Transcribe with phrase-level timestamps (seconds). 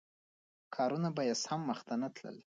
[0.75, 2.37] کارونه به یې سم مخته نه تلل.